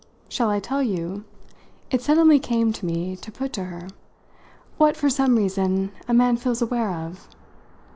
Shall 0.29 0.49
I 0.49 0.59
tell 0.59 0.81
you," 0.81 1.25
it 1.91 2.01
suddenly 2.01 2.39
came 2.39 2.73
to 2.73 2.87
me 2.87 3.15
to 3.17 3.31
put 3.31 3.53
to 3.53 3.65
her, 3.65 3.87
"what, 4.79 4.97
for 4.97 5.11
some 5.11 5.35
reason, 5.35 5.91
a 6.07 6.13
man 6.15 6.37
feels 6.37 6.59
aware 6.59 6.89
of?" 6.89 7.27